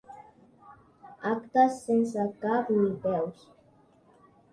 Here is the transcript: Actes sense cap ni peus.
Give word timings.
Actes 1.31 1.77
sense 1.89 2.25
cap 2.45 2.71
ni 2.79 2.87
peus. 3.05 3.45